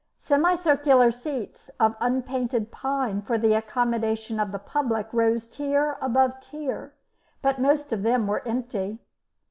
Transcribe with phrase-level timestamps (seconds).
[0.17, 6.95] Semicircular seats of unpainted pine for the accommodation of the public rose tier above tier,
[7.43, 8.97] but most of them were empty.